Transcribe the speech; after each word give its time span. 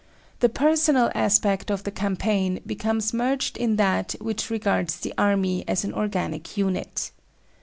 The 0.39 0.49
personal 0.49 1.11
aspect 1.13 1.69
of 1.69 1.83
the 1.83 1.91
campaign 1.91 2.59
becomes 2.65 3.13
merged 3.13 3.55
in 3.55 3.75
that 3.75 4.13
which 4.19 4.49
regards 4.49 4.97
the 4.99 5.13
army 5.15 5.63
as 5.67 5.83
an 5.83 5.93
organic 5.93 6.57
unit. 6.57 7.11